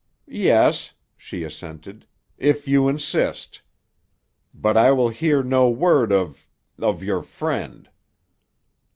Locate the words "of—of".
6.11-7.03